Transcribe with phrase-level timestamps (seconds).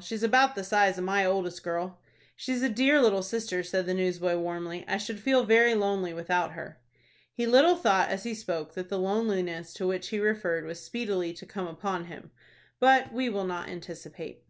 [0.00, 2.00] She is about the size of my oldest girl."
[2.34, 4.84] "She's a dear little sister," said the newsboy, warmly.
[4.88, 6.80] "I should feel very lonely without her."
[7.32, 11.32] He little thought as he spoke that the loneliness to which he referred was speedily
[11.34, 12.32] to come upon him.
[12.80, 14.42] But we will not anticipate.